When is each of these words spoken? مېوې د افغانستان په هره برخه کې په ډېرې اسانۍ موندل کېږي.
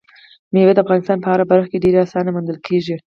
مېوې 0.53 0.73
د 0.75 0.79
افغانستان 0.83 1.17
په 1.21 1.27
هره 1.31 1.45
برخه 1.51 1.67
کې 1.71 1.77
په 1.79 1.83
ډېرې 1.83 2.03
اسانۍ 2.05 2.31
موندل 2.33 2.57
کېږي. 2.67 2.95